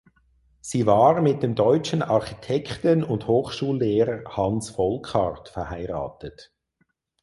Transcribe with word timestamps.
Sie 0.61 0.87
war 0.87 1.21
mit 1.21 1.43
dem 1.43 1.53
deutschen 1.53 2.01
Architekten 2.01 3.03
und 3.03 3.27
Hochschullehrer 3.27 4.23
Hans 4.35 4.71
Volkart 4.75 5.49
verheiratet. 5.49 6.51